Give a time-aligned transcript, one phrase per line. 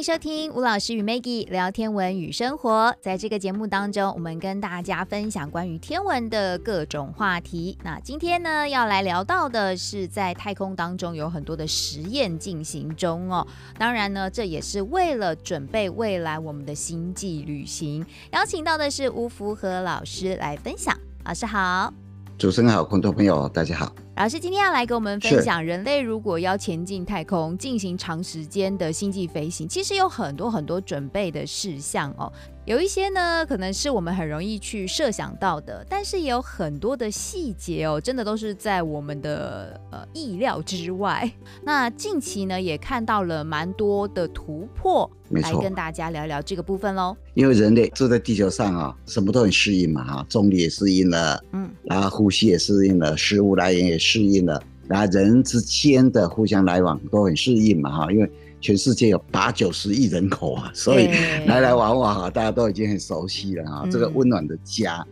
[0.00, 2.96] 迎收听吴老师与 Maggie 聊天文与生活。
[3.02, 7.76] 在这个节目当中，我们跟大家分享关于天文的各种话题。
[7.84, 13.46] 那今天呢，要来聊到的是在太空当中有很多的实验进行中哦。
[13.76, 18.06] 当然呢，这也是为了准备未来我们的星际旅行。
[18.32, 20.98] 邀请到的是吴福和老师来分享。
[21.26, 21.92] 老师好。
[22.40, 23.92] 主持人好，观众朋友大家好。
[24.16, 32.32] 老师今天要来跟我们分享，人类如果要前进太空，进行长时间的星际飞行，其实有很多很多准备的事项哦。
[32.70, 41.28] 有一些呢，可能是我们很容易去设想到的，但是也有很多的细节哦，真的都是在我们的呃意料之外。
[41.64, 47.16] 那近期呢，也看到了蛮多的突破，来跟大家聊聊这个部分喽。
[47.34, 58.30] 因为人类住在地球上啊，什么都很适应嘛哈，重力也适应了，嗯，然后呼吸也适应了，食物来源也适应了，然后人之间的互相来往都很适应嘛哈，因为。
[58.60, 61.06] 全世界有八九十亿人口啊，所以
[61.46, 63.88] 来来往往啊，大家都已经很熟悉了啊。
[63.90, 65.06] 这个温暖的家，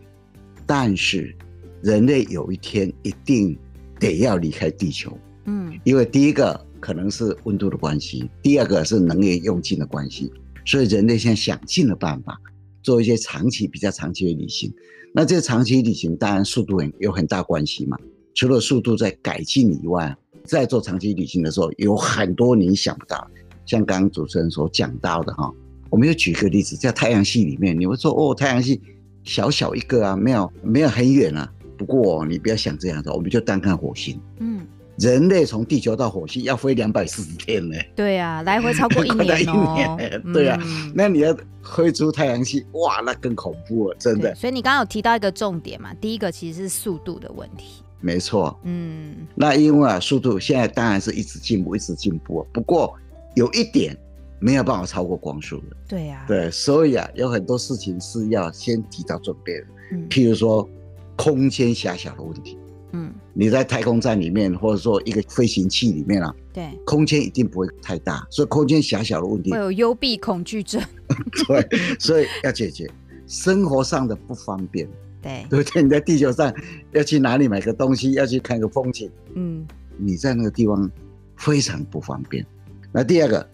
[0.65, 1.35] 但是
[1.81, 3.57] 人类有一天一定
[3.99, 10.31] 得要离开地球，嗯，因为第一个可能是温度的关系，第二个是能源用尽的关系，
[10.65, 12.39] 所以人类现在想尽了办法
[12.83, 14.71] 做一些长期、比较长期的旅行。
[15.13, 17.97] 那这长期旅行当然速度很有很大关系嘛，
[18.35, 20.15] 除了速度在改进以外，
[20.49, 23.25] 在做长期旅行的时候，有很多你想不到。
[23.65, 25.51] 像刚刚主持人所讲到的哈，
[25.91, 28.81] 我们就举个例子，在太阳系里面，你会说哦，太阳系
[29.23, 31.47] 小小一个啊，没有没有很远啊。
[31.77, 34.65] 不过你不要想这样子，我们就单看火星，嗯，
[34.97, 37.77] 人类从地球到火星要飞两百四十天呢。
[37.95, 39.77] 对啊，来回超过一年哦。
[39.77, 44.33] 一年对啊，嗯、那你要飞出太阳系，哇，那更恐怖了，真的。
[44.33, 47.83] 所以你刚刚有提到一个重点嘛，第一个其实是速度的问题。
[48.01, 52.45] 没错，嗯，那因为啊，速度现在当然是一直进步，一直进步。
[52.53, 52.95] 不过。
[53.35, 53.95] 有一点
[54.39, 60.67] 没有办法超过光速的，对呀，对，所以啊，有很多事情是要先提早准备的，嗯，譬如说
[61.15, 62.57] 空间狭小的问题，
[62.91, 70.81] 嗯，你在太空站里面，或者说一个飞行器里面啊，对，空间一定不会太大，所以空间狭小的问题会有幽闭恐惧症，
[71.47, 72.89] 对，所以要解决。
[73.27, 74.89] 生活上的不方便，
[75.21, 75.81] 对，对不对？
[75.83, 76.53] 你在地球上
[76.91, 79.65] 要去哪里买个东西，要去看个风景，嗯，
[79.97, 80.89] 你在那个地方
[81.35, 82.45] 非常不方便。
[82.91, 83.49] 那第二个，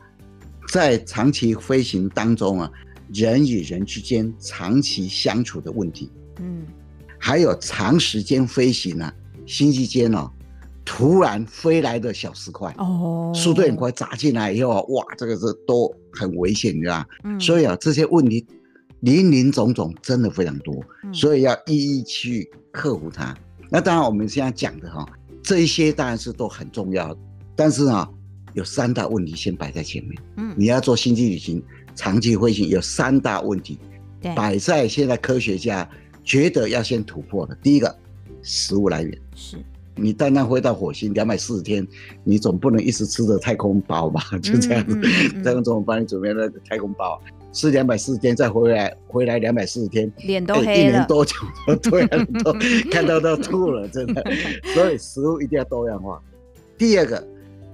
[0.70, 2.72] 在长期飞行当中啊，
[3.14, 6.66] 人与人之间长期相处的问题，嗯，
[7.20, 9.14] 还有长时间飞行啊，
[9.46, 10.32] 星际间哦，
[10.86, 17.08] 突然飞来的小石块，哦，速度很快砸进来以后啊，哇，这个是都很危险，你知道吧？
[17.24, 18.46] 嗯，所以啊，这些问题
[19.06, 20.84] 林林总总，真的非常多，
[21.14, 23.34] 所以要一一去克服它。
[23.70, 25.06] 那当然，我们现在讲的哈，
[25.42, 27.20] 这一些当然是都很重要的，
[27.56, 28.10] 但是啊。
[28.54, 30.14] 有三大问题先摆在前面。
[30.38, 31.62] 嗯，你要做星际旅行、
[31.94, 33.78] 长期飞行，有三大问题，
[34.34, 35.86] 摆在现在科学家
[36.24, 37.54] 觉得要先突破的。
[37.62, 37.94] 第一个，
[38.42, 39.22] 食物来源。
[39.36, 39.58] 是，
[39.98, 41.86] 你单单飞到火星两百四十天，
[42.24, 44.24] 你总不能一直吃着太空包吧？
[44.42, 45.02] 就这样子，
[45.44, 47.22] 太空总统帮你准备了太空包，
[47.56, 50.74] 吃两百四十天再回来，回来两百四十天，脸都黑了。
[50.76, 51.34] 一年多久？
[51.82, 52.06] 对，
[52.44, 52.54] 都
[52.92, 54.24] 看到都吐了，真的。
[54.76, 56.22] 所以食物一定要多样化。
[56.78, 57.28] 第二个。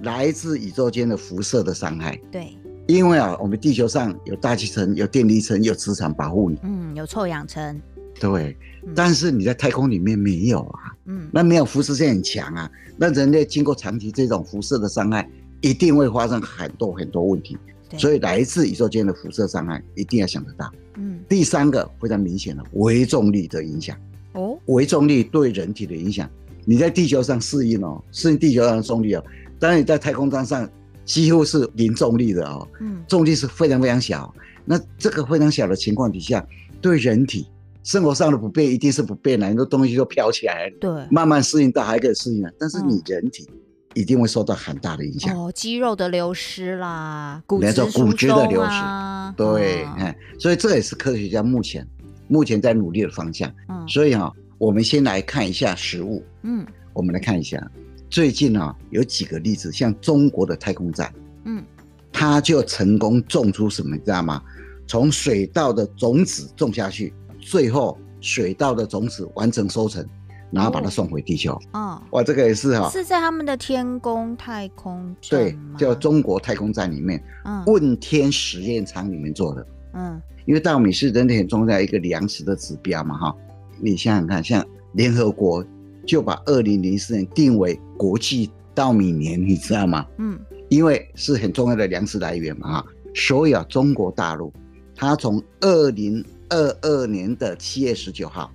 [0.04, 7.80] 来自宇宙间的辐射的伤害，对，因为啊，我们地球上有大气层、有电离层、有磁场保护你，嗯，有臭氧层，
[8.20, 15.30] 对，嗯、但是你在太空里面没有啊，嗯，那没有辐射线很强啊，那人类经过长期这种辐射的伤害，
[15.62, 23.98] 一定会发生很多很多问题，对所以来自宇宙间的辐射伤害一定要想得到，嗯，第三个非常明显的微重力的影响，
[24.34, 26.30] 哦，微重力对人体的影响，
[26.66, 29.24] 你在地球上适应哦，适应地球上的重力哦。
[29.60, 30.68] 当然你在太空站上
[31.06, 34.34] 几乎是零重力的哦，嗯，重力是非常非常小。
[34.64, 36.46] 那这个非常小的情况底下，
[36.80, 37.48] 对人体
[37.84, 42.52] 生活上的不便一定是不便的，很多东西都飘起来，对，慢慢适应到还可以适应了。
[42.60, 43.50] 但是你人体
[43.94, 51.88] 一定会受到很大的影响，哦，肌肉的流失啦，骨质骨质的流失，对，哎，所以这也是科学家目前
[52.28, 53.52] 目前在努力的方向。
[53.70, 57.62] 嗯，所以哈，我们先来看一下食物，嗯，我们来看一下。
[58.10, 61.14] 最近啊，有几个例子，像中国的太空站，
[61.46, 61.64] 嗯，
[62.12, 64.42] 它就成功种出什么，你知道吗？
[64.88, 70.06] 从水稻的种子种下去，最后水稻的种子完成收成，
[70.52, 71.60] 然后把它送回地球。
[71.74, 79.66] 哦，哇，这个也是哈，是在他们的天宫太空站对，叫中国太空站里面，嗯，问天实验舱里面做的。
[79.94, 83.36] 嗯，因为稻米是人体很重要一个粮食的指标嘛，哈，
[83.80, 85.66] 你想想看，像联合国。
[86.04, 90.04] 就把二零零四年定为国际稻米年，你知道吗？
[90.18, 90.38] 嗯，
[90.68, 92.86] 因为是很重要的粮食来源嘛，哈。
[93.14, 94.52] 所以啊，中国大陆
[94.96, 98.52] 它从二零二二年的七月十九号，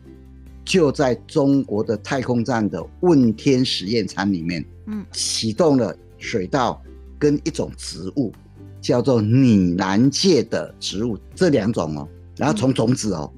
[0.67, 6.83] 就在中国的太空站的问天实验舱里面，嗯，启动了水稻
[7.19, 8.33] 跟一种植物，
[8.81, 13.33] 叫做拟南芥的植物，这两种哦，然后从种子哦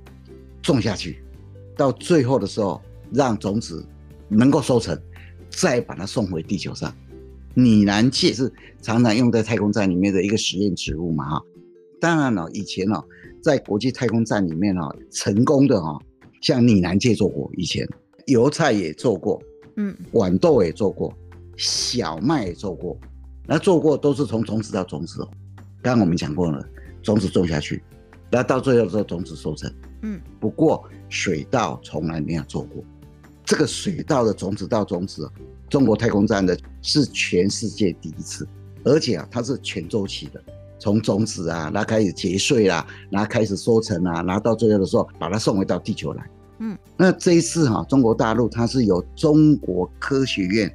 [0.62, 1.22] 种下去，
[1.76, 2.80] 到最后的时候，
[3.12, 3.86] 让种子
[4.26, 4.98] 能够收成，
[5.50, 6.92] 再把它送回地球上。
[7.52, 8.50] 拟南芥是
[8.80, 11.42] 常常用在太空站里面的一个实验植物嘛哈，
[12.00, 13.04] 当然了，以前哦，
[13.42, 15.98] 在国际太空站里面哦，成功的哈，
[16.40, 17.86] 像拟南芥做过，以前
[18.26, 19.42] 油菜也做过，
[19.76, 21.12] 嗯，豌豆也做过，
[21.56, 22.98] 小麦也做过，
[23.46, 25.28] 那做过都是从种子到种子哦。
[25.82, 26.64] 刚刚我们讲过了，
[27.02, 27.82] 种子种下去，
[28.30, 32.82] 那到最后的时候种子收成，嗯，不过水稻从来没有做过，
[33.44, 35.30] 这个水稻的种子到种子。
[35.70, 38.48] 中国太空站的是全世界第一次，
[38.84, 40.42] 而且啊，它是全周期的，
[40.78, 46.30] 从种子啊，那开始结穗啦，然后开始收成啊，然后到最后的时候把它送回到地球来。
[46.60, 50.72] 嗯，那这一次哈、啊，中国大陆它是由中国科学院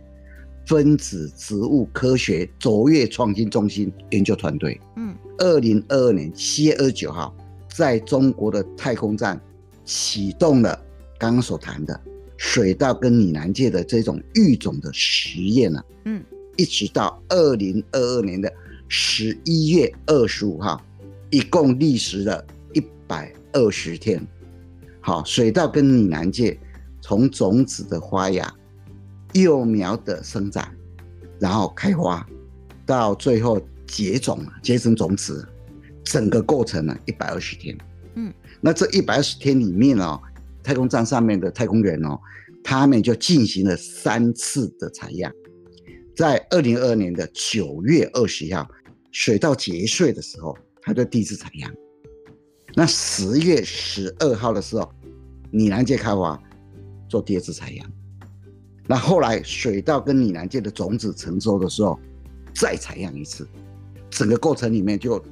[0.65, 7.35] 分子植物科学卓越创新中心研究团队，嗯，二零二二年七月二十九号，
[7.73, 9.39] 在中国的太空站
[9.83, 10.79] 启动了
[11.17, 11.99] 刚刚所谈的。
[12.35, 16.21] 水稻跟拟南芥的这种育种的实验呢，嗯，
[16.57, 18.51] 一直到二零二二年的
[18.95, 20.79] 十一月二十五号，
[21.31, 24.23] 一共历时了一百二十天。
[25.01, 26.59] 好，水稻跟拟南芥
[27.01, 28.53] 从种子的发芽、
[29.33, 30.71] 幼苗的生长，
[31.39, 32.23] 然后开花，
[32.85, 35.43] 到最后结种了，结成种子，
[36.03, 37.75] 整个过程呢一百二十天。
[38.13, 38.31] 嗯，
[38.61, 40.21] 那这一百二十天里面哦。
[40.61, 42.17] 太空站上面的太空人哦，
[42.63, 45.33] 他们就进行了三次的采样，
[46.15, 48.65] 在二零二二年的九月二十一号，
[49.13, 51.73] 水稻结穗的时候，它就第一次采样。
[52.75, 54.91] 那十月十二号的时候，
[55.51, 56.37] 拟南芥开花，
[57.07, 57.91] 做第二次采样。
[58.85, 61.97] 那后来水稻跟拟南芥的种子成熟的时候，
[62.53, 63.47] 再采样一次。
[64.09, 65.23] 整个过程里面就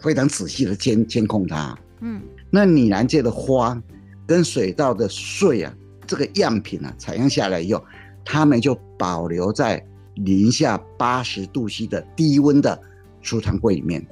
[0.00, 1.76] 非常仔细的监监控它。
[2.00, 3.82] 嗯，那拟南芥的花。
[4.24, 5.76] 跟水稻的穗啊，
[6.06, 7.84] 这个样品啊，采样下来以后，
[8.24, 9.84] 他们就保留在
[10.14, 12.80] 零下八十度 C 的低温的
[13.22, 14.06] 储藏柜里面。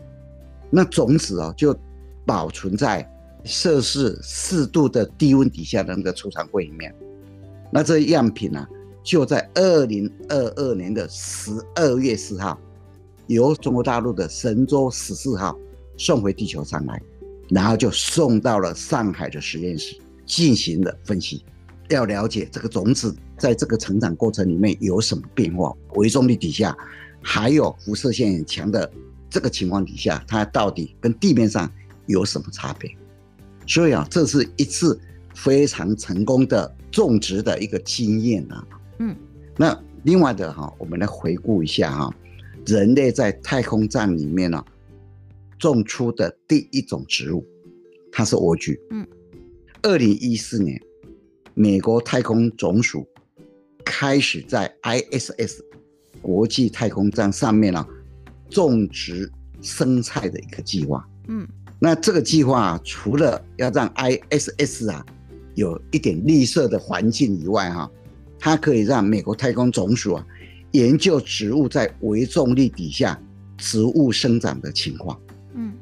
[0.71, 1.77] 那种子哦，就
[2.25, 3.07] 保存在
[3.45, 6.95] 摄氏四度的低温底下的那个储藏柜里面。
[7.71, 8.67] 那这样品呢，
[9.03, 12.59] 就在二零二二年的十二月四号，
[13.27, 15.59] 由中国大陆的神舟十四号
[15.99, 17.03] 送回地球上来。
[17.53, 21.45] 然后就送到了上海的实验室进行了分析，
[21.89, 26.79] 要了解这个种子在这个成长过程里面有什么变化，微重力底下，
[27.23, 28.91] 还有辐射线很强的
[29.29, 31.71] 这个情况底下，它到底跟地面上
[32.07, 32.91] 有什么差别？
[33.67, 35.01] 所以啊，这是一次
[35.35, 38.67] 非常成功的种植的一个经验啊。
[38.99, 39.17] 嗯，
[39.57, 42.15] 那另外的哈，我们来回顾一下哈，
[42.67, 44.65] 人类在太空站里面呢。
[45.59, 47.45] 种出的第一种植物，
[48.11, 48.81] 它是莴苣。
[48.93, 49.07] 嗯，
[49.83, 50.81] 二零一四年，
[51.53, 53.07] 美国太空总署
[53.85, 55.61] 开始在 ISS
[56.23, 57.89] 国际太空站上面呢、啊、
[58.49, 61.07] 种植生菜的一个计划。
[61.29, 61.47] 嗯，
[61.79, 65.05] 那这个计划、啊、除了要让 ISS 啊
[65.55, 67.91] 有一点绿色的环境以外、啊，哈，
[68.39, 70.27] 它可以让美国太空总署啊
[70.73, 73.21] 研究植物在微重力底下
[73.57, 75.21] 植物生长的情况。
[75.55, 75.73] 嗯，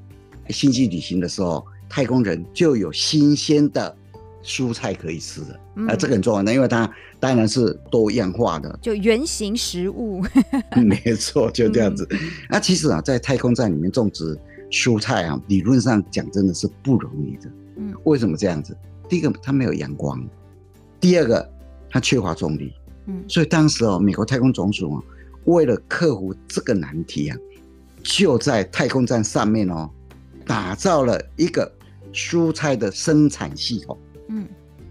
[0.49, 3.97] 星际旅行的时候，太空人就有新鲜的
[4.43, 6.91] 蔬菜可以吃的，啊、嗯，这个很重要的，因为它
[7.21, 10.25] 当然是多样化的， 就原型食物。
[10.77, 12.09] 没错，就这样子。
[12.49, 14.39] 那、其实啊，在太空站里面种植
[14.71, 17.51] 蔬菜啊，理论上讲真的是不容易的。
[17.77, 18.77] 嗯，为什么这样子？
[19.09, 20.19] 第一个，它没有阳光；
[21.01, 21.51] 第二个，
[21.91, 22.73] 它缺乏重力。
[23.07, 25.03] 嗯，所以当时哦，美国太空总署啊，
[25.45, 27.37] 为了克服这个难题啊。
[28.01, 29.91] 就在太空站上面哦，
[30.47, 31.71] 打造了一个
[32.13, 33.99] 蔬菜的生产系统。
[34.29, 34.47] 嗯，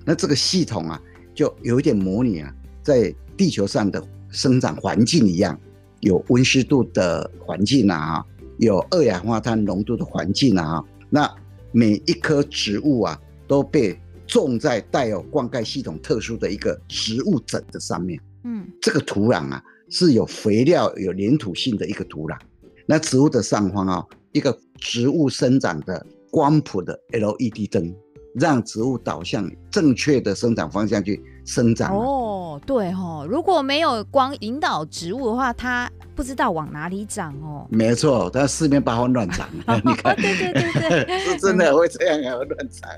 [0.05, 1.01] 那这个系统啊，
[1.33, 2.53] 就有一点模拟啊，
[2.83, 5.59] 在地球上的生长环境一样，
[6.01, 8.25] 有温湿度的环境啊，
[8.57, 10.83] 有二氧化碳浓度的环境啊。
[11.09, 11.29] 那
[11.71, 18.19] 每一棵植物啊，都被种在带有灌溉系统特殊的一个植物枕的上面。
[18.43, 22.37] 嗯，这个土壤啊，是有肥料、有粘土性的一个土壤。
[22.85, 27.93] 那植物的上方啊，一个植物生长的光谱的 LED 灯，
[28.39, 31.95] 让植物导向正确的生长方向去生长。
[31.95, 37.65] 哦，对哦，如果没有光引导植物的话，它不知道往哪里长哦。
[37.69, 39.47] 没错，它四面八方乱长。
[39.53, 42.89] 你看， 对对对对， 是真的会这样啊，会乱长。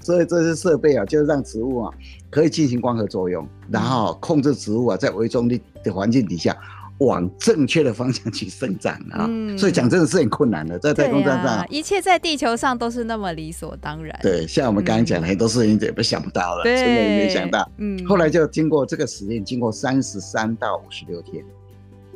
[0.00, 1.94] 所以这些设备啊，就是让植物啊
[2.30, 6.56] 可以进行光合作用，然后控制植物啊在微重力的环境底下。
[7.00, 14.18] 往正确的方向去 生长啊，嗯、所以讲真的是很困难的，在太空站上、啊，一切在地球上都是那么理所当然。
[14.22, 17.70] 对，像我们刚刚讲的很多事情，也不想不到了，真的没想到。
[17.78, 21.44] 嗯，后来就经过这个实验，经过三十三到五十六天，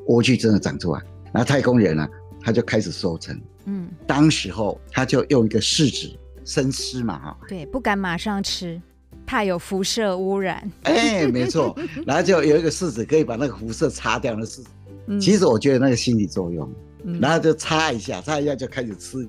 [0.07, 1.01] 莴苣真的长出来，
[1.33, 2.09] 然后太空人呢、啊，
[2.43, 3.41] 他就开始收成。
[3.67, 6.15] 嗯，当时候他就用一个试纸
[6.45, 8.81] 生吃嘛，哈，对，不敢马上吃。
[9.27, 11.77] 怕有辐射污染，哎、欸，没错，
[12.07, 14.69] 然后就有一个试纸可以把那个辐射擦掉的试纸。
[15.07, 16.67] 嗯、其实我觉得那个心理作用，
[17.05, 19.27] 嗯、然后就擦一下，擦一下就开始吃。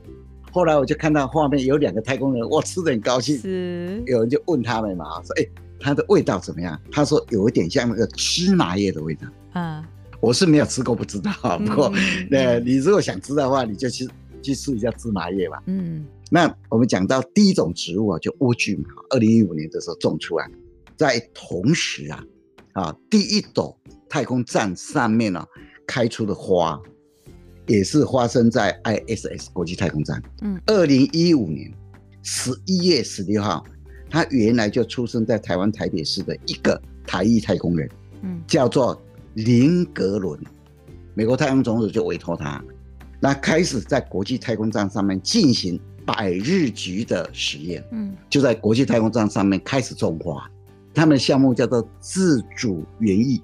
[0.51, 3.37] 后来我就看到画面有两个太空人，哇，吃的很高兴。
[3.37, 6.79] 是，有人就问他们嘛，说，哎、欸，它的味道怎么样？
[6.91, 9.27] 他说有一点像那个芝麻叶的味道。
[9.51, 9.85] 啊，
[10.21, 11.31] 我是没有吃过，不知道。
[11.59, 11.91] 不过，
[12.29, 14.07] 那、嗯，你如果想知道的话，你就去
[14.41, 15.61] 去试一下芝麻叶吧。
[15.65, 16.05] 嗯。
[16.31, 20.49] 那我们讲到第一种植物啊，就莴苣嘛，二零一五年的时候种出来，
[20.97, 22.23] 在同时啊，
[22.73, 23.77] 啊，第一朵
[24.09, 25.47] 太空站上面呢、啊、
[25.85, 26.81] 开出的花，
[27.67, 30.21] 也是发生在 ISS 国际太空站。
[30.41, 31.71] 嗯，二零一五年
[32.23, 33.63] 十一月十六号，
[34.09, 37.87] 他原来就出生在台湾台北市的一个台裔太空人，
[38.23, 38.99] 嗯，叫做
[39.35, 40.39] 林格伦，
[41.13, 42.63] 美国太空总署就委托他，
[43.19, 45.79] 那开始在国际太空站上面进行。
[46.05, 50.47] 百日菊的实验，嗯，就在国际太空站上面开始种花，
[50.93, 53.41] 他们的项目叫做自主园艺，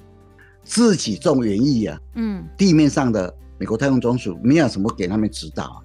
[0.64, 5.84] 自己种园艺啊，嗯，地面上的美国太空总署没有什么给他们指导，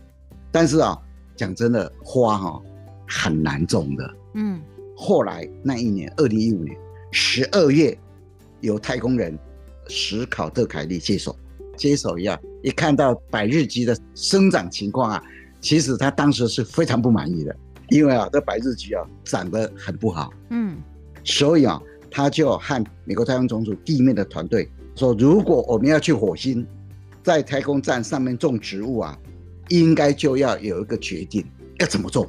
[0.52, 0.96] 但是啊，
[1.34, 2.62] 讲真的，花哈
[3.08, 4.60] 很难种的，嗯，
[4.94, 6.76] 后来那一年二零一五年
[7.10, 7.96] 十二月，
[8.60, 9.38] 由太空人
[9.88, 11.34] 史考特凯利接手，
[11.74, 15.22] 接手一样，一看到百日菊的生长情况啊。
[15.60, 17.56] 其实他当时是非常不满意的，
[17.90, 20.76] 因为啊，这白日菊啊长得很不好，嗯，
[21.24, 26.66] 所以啊，他就和美国太空总署地面的团队说，如果我们要去火星，
[27.22, 29.18] 在太空站上面种植物啊，
[29.68, 31.44] 应该就要有一个决定，
[31.80, 32.26] 要怎么种，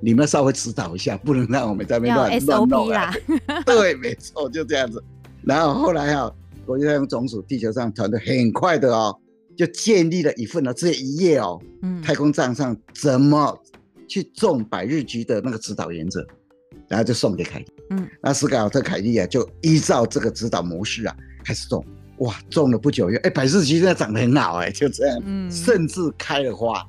[0.00, 3.12] 你们稍微指导一下，不能让我们在那边乱乱弄啊。
[3.66, 5.02] 对，没错，就这样子。
[5.42, 6.32] 然后后来啊，
[6.64, 9.14] 国际太空总署地球上团队很快的哦。
[9.62, 13.56] 就建立了一份呢，这一页哦，嗯，太空站上怎么
[14.08, 16.26] 去种百日菊的那个指导原则，
[16.88, 21.86] 然后就送给凯利，嗯，那斯考特凯利啊，就依照这个指导模式啊，开始种，
[22.18, 26.84] 哇，种了不久又，哎，百日菊现在长得很好，哎，就这样，嗯，甚至开了花，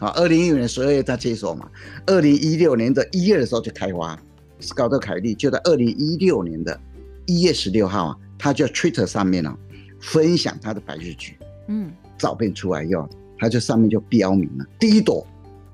[0.00, 1.70] 好，二零一五年十二月他接手嘛，
[2.06, 4.20] 二零一六年的一月的时候就开花，
[4.58, 6.80] 斯考特凯利就在二零一六年的
[7.26, 9.56] 一月十六号啊，他就 Twitter 上面呢、啊、
[10.00, 11.36] 分享他的百日菊。
[11.70, 13.08] 嗯，照片出来以后，
[13.38, 15.26] 它就上面就标明了第一朵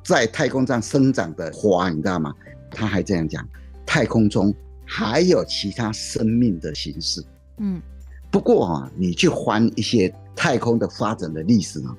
[0.04, 2.32] 在太空站生长的花，你知道吗？
[2.70, 3.46] 他还这样讲，
[3.86, 7.24] 太空中还有其他生命的形式。
[7.58, 7.80] 嗯，
[8.30, 11.96] 不过啊，你去翻一些太空的发展的历史呢，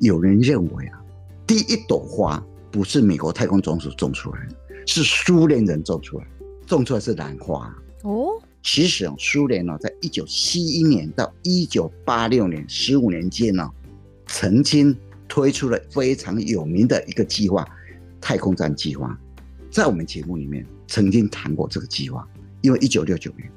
[0.00, 1.02] 有人认为啊，
[1.46, 4.54] 第一朵花不是美国太空总署种出来的，
[4.86, 6.26] 是苏联人种出来，
[6.66, 7.74] 种出来是兰花。
[8.02, 8.40] 哦。
[8.62, 13.66] 其实啊，苏联呢，在一九七一年到一九八六年十五年间呢，
[14.28, 17.66] 曾经推出了非常有名的一个计划——
[18.20, 19.18] 太空站计划。
[19.70, 22.26] 在我们节目里面曾经谈过这个计划。
[22.60, 23.48] 因为一九六九年，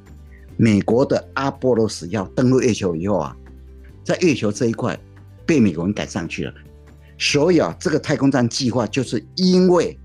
[0.58, 3.36] 美国的阿波罗十号登陆月球以后啊，
[4.04, 4.96] 在月球这一块
[5.44, 6.54] 被美国人赶上去了，
[7.18, 9.98] 所以啊，这个太空站计划就是因为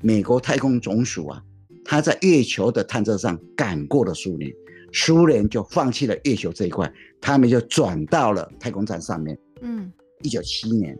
[0.00, 1.42] 美国太空总署啊。
[1.84, 4.50] 他在月球的探测上赶过了苏联，
[4.92, 6.90] 苏联就放弃了月球这一块，
[7.20, 9.38] 他们就转到了太空站上面。
[9.62, 9.90] 嗯，
[10.22, 10.96] 一九七一年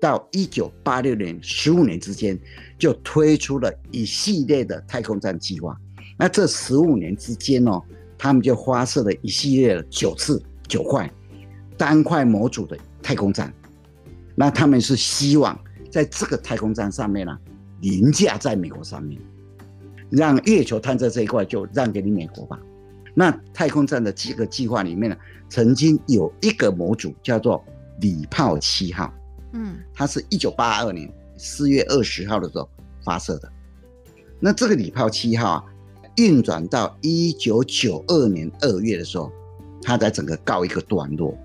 [0.00, 2.38] 到一九八六年十五年之间，
[2.78, 5.76] 就推出了一系列的太空站计划。
[6.18, 7.80] 那这十五年之间哦，
[8.16, 11.10] 他们就发射了一系列的九次九块
[11.76, 13.52] 单块模组的太空站。
[14.34, 15.58] 那他们是希望
[15.90, 17.38] 在这个太空站上面呢、
[17.80, 19.20] 凌驾在美国上面。
[20.08, 22.58] 让月球探测这一块就让给你美国吧。
[23.12, 25.16] 那太空站的几个计划里面呢，
[25.48, 27.64] 曾经有一个模组叫做
[28.00, 29.12] 礼炮七号，
[29.52, 32.68] 嗯，它是一九八二年四月二十号的时候
[33.04, 33.50] 发射的。
[34.38, 35.64] 那这个礼炮七号啊，
[36.16, 39.30] 运转到一九九二年二月的时候，
[39.82, 41.36] 它才整个告一个段落。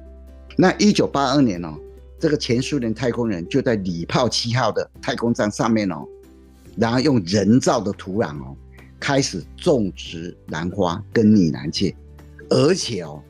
[0.57, 1.75] 那一九八二年哦，
[2.19, 6.05] 这个前苏联太空人就在礼炮七号的太空站上面哦。
[6.77, 8.55] 然后用人造的土壤哦，
[8.97, 11.93] 开始种植兰花跟拟兰芥，
[12.49, 13.21] 而且哦，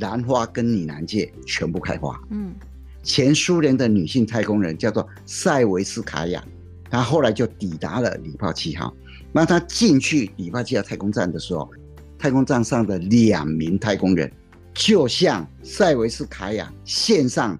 [0.00, 2.20] 兰花跟拟南芥全部开花。
[2.30, 2.54] 嗯，
[3.02, 6.44] 前苏联的女性太空人叫做塞维斯卡娅，
[6.90, 8.94] 她后来就抵达了礼炮七号。
[9.32, 11.70] 那她进去礼炮七号太空站的时候，
[12.18, 14.30] 太空站上的两名太空人
[14.74, 17.58] 就向塞维斯卡娅献上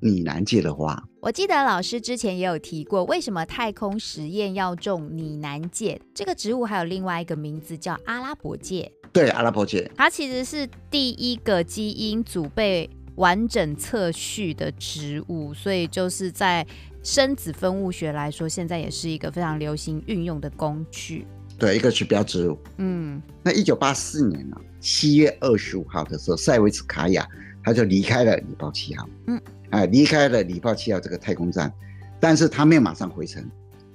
[0.00, 1.02] 拟南芥的花。
[1.24, 6.66] 我记得老师之前也有提过，为什么太空实验要种拟南芥这个植物？
[6.66, 8.92] 还有另外一个名字叫阿拉伯芥。
[9.10, 16.66] 对，阿拉伯芥，它其实是第一个基因组被完整测序的植物，所以就是在
[17.02, 21.26] 生子分物学来说，现在也是一个非常流行运用的工具。
[21.58, 22.58] 对，一个指标植物。
[22.76, 27.26] 嗯，那一九八四年呢，七月二十五号的时候，塞维斯卡娅
[27.64, 29.08] 他就离开了礼炮七号。
[29.26, 29.40] 嗯。
[29.74, 31.72] 啊，离开了礼炮七号这个太空站，
[32.20, 33.44] 但是他没有马上回程，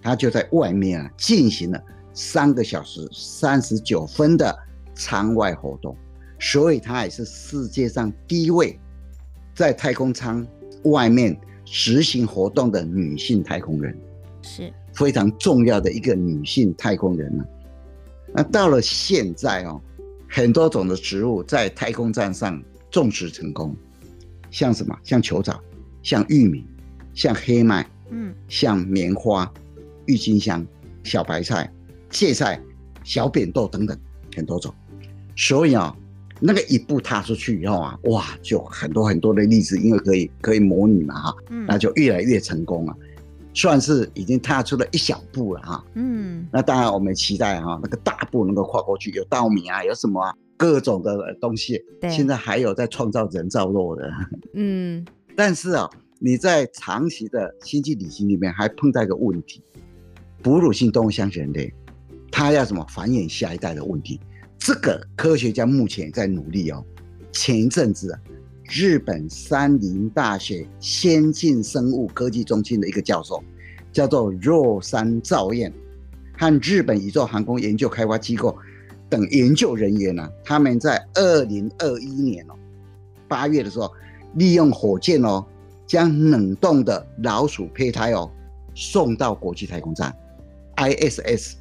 [0.01, 1.81] 他就在外面啊进行了
[2.13, 4.53] 三个小时三十九分的
[4.93, 5.95] 舱外活动，
[6.37, 8.77] 所以他也是世界上第一位
[9.55, 10.45] 在太空舱
[10.83, 13.97] 外面执行活动的女性太空人，
[14.41, 17.45] 是非常重要的一个女性太空人呢。
[18.33, 19.79] 那到了现在哦，
[20.27, 23.73] 很多种的植物在太空站上种植成功，
[24.51, 24.93] 像什么？
[25.03, 25.57] 像球藻。
[26.01, 26.65] 像玉米，
[27.13, 29.51] 像黑麦，嗯，像棉花、
[30.05, 30.65] 郁金香、
[31.03, 31.71] 小白菜、
[32.09, 32.61] 芥菜、
[33.03, 33.97] 小扁豆等等
[34.35, 34.73] 很多种，
[35.35, 35.95] 所以啊，
[36.39, 42.95] 那个一步踏出去以后啊，哇，就很多很多的例子，因为可以可以模拟嘛哈，嗯，那就越来越成功了，
[43.53, 54.11] 算是已经踏出了一小步了哈，嗯，那当然我们期待哈，那个大步能够跨过去，有稻米啊，有什么啊，各种的东西，对，现在还有在创造人造肉的，
[54.53, 55.05] 嗯。
[55.35, 59.63] 但是啊，你在长期的星际旅行里面还碰到一个问题，
[60.43, 61.73] 哺乳性动物像人类，
[62.29, 64.19] 它要怎么繁衍下一代的问题？
[64.57, 66.83] 这个科学家目前在努力哦。
[67.31, 68.19] 前一阵子啊，
[68.63, 73.41] 日本山林大学先进生物科技中心的一个教授，
[73.93, 75.71] 叫做若山照彦，
[76.37, 78.57] 和日本宇宙航空研究开发机构
[79.09, 82.55] 等研究人员呢，他们在二零二一年哦
[83.29, 83.89] 八月的时候。
[84.35, 85.45] 利用火箭哦，
[85.87, 88.31] 将冷冻的老鼠胚胎哦
[88.75, 90.15] 送到国际太空站
[90.77, 91.53] ISS，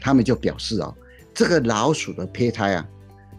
[0.00, 0.94] 他们就表示哦，
[1.34, 2.88] 这个老鼠的胚胎啊，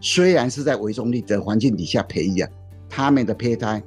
[0.00, 2.50] 虽然是在微重力的环境底下培育啊，
[2.88, 3.82] 他们的胚胎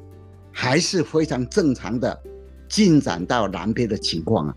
[0.52, 2.20] 还是非常正常的
[2.68, 4.56] 进展到蓝胚的情况啊。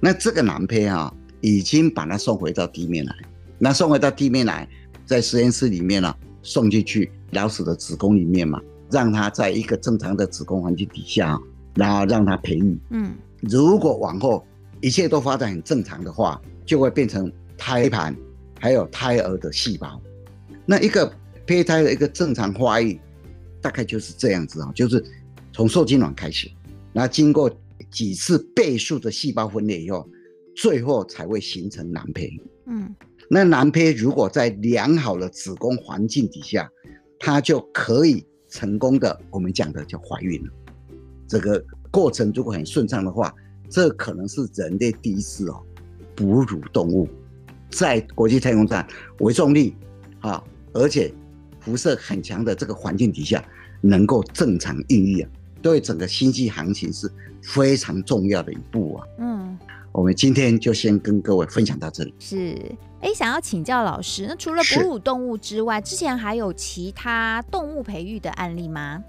[0.00, 3.14] 那这个蓝胚啊，已经把它送回到地面来，
[3.58, 4.68] 那送回到地面来，
[5.06, 8.60] 在实验室里面呢、送进去老鼠的子宫里面嘛。
[8.90, 11.40] 让它在一个正常的子宫环境底下，
[11.74, 12.78] 然后让它培育。
[12.90, 14.44] 嗯，如果往后
[14.80, 18.14] 一切都发展很正常的话，就会变成胎盘，
[18.58, 20.00] 还有胎儿的细胞。
[20.66, 21.12] 那一个
[21.46, 23.00] 胚胎的一个正常发育，
[23.60, 25.04] 大概就是这样子啊，就是
[25.52, 26.50] 从受精卵开始，
[26.92, 27.50] 然后经过
[27.90, 30.08] 几次倍数的细胞分裂以后，
[30.54, 32.30] 最后才会形成男胚。
[32.66, 32.94] 嗯，
[33.28, 36.68] 那男胚如果在良好的子宫环境底下，
[37.18, 38.24] 它就可以。
[38.50, 40.50] 成功的，我们讲的叫怀孕了。
[41.26, 43.32] 这个过程如果很顺畅的话，
[43.68, 45.62] 这可能是人类第一次哦，
[46.16, 47.08] 哺乳动物
[47.70, 48.86] 在国际太空站
[49.20, 49.76] 微重力
[50.20, 51.12] 啊，而且
[51.60, 53.42] 辐射很强的这个环境底下
[53.80, 55.30] 能够正常孕育啊，
[55.62, 57.08] 对整个星际航行是
[57.40, 59.06] 非常重要的一步啊。
[59.20, 59.39] 嗯。
[59.92, 62.14] 我们今天就先跟各位分享到这里。
[62.18, 62.56] 是，
[63.00, 69.02] 哎，想要请教老师，那除了哺乳动物之外，之前还有其他动物培育的案例吗？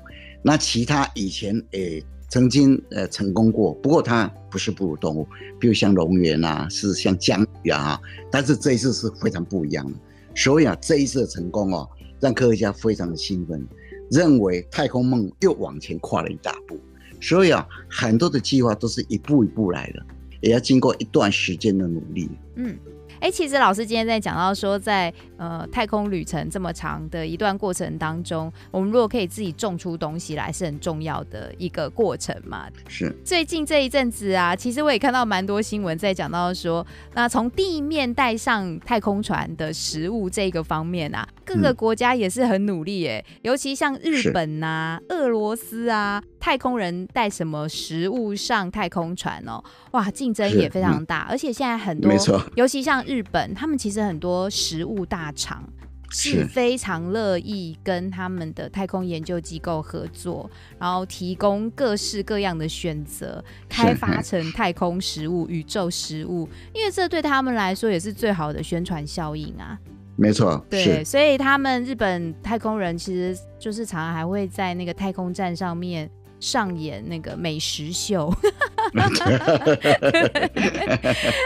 [0.43, 5.27] 那其他以前诶曾经呃成功过，不过它不是哺乳动物，
[5.59, 7.99] 比如像龙源啊，是像江鱼啊，
[8.31, 9.93] 但是这一次是非常不一样的。
[10.35, 11.87] 所以啊，这一次的成功哦，
[12.19, 13.63] 让科学家非常的兴奋，
[14.09, 16.79] 认为太空梦又往前跨了一大步。
[17.21, 20.03] 所以啊，很多的计划都是一步一步来的。
[20.41, 22.29] 也要经过一段时间的努力。
[22.55, 22.77] 嗯。
[23.21, 32.67] 哎，其实老师今天在讲到说在，在呃太空旅程这么长的一段过程当中，我们如果可以自己种出东西来，是很重要的一个过程嘛。
[32.87, 33.15] 是。
[33.23, 43.23] 最近这一阵子啊，其实我也看到蛮多新闻在讲到说，那从地面带上太空船的食物这个方面啊，各个国家也是很努力耶。
[43.29, 51.27] 嗯、尤其像日本呐、啊、俄罗斯啊，太空人带什么食物上太空船哦，哇，竞争也非常大。
[51.29, 53.05] 嗯、而且现在很多，没错，尤其像。
[53.11, 55.67] 日本他们其实很多食物大厂，
[56.09, 69.77] 是非常乐意跟他们的太空研究机构合作，然后提供各式各样的选择，开发成太空食物、宇宙食物，因为这对他们来说也是最好的宣传效应啊。
[70.17, 76.09] 没错，对，所以他们日本太空人其实就是常常还会在那个太空站上面
[76.41, 78.29] 上演那个美食秀。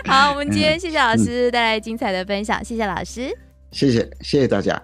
[0.06, 3.32] 好，我们今天谢谢老师带来精彩的分享，谢谢老师，
[3.72, 4.82] 谢谢谢谢大家。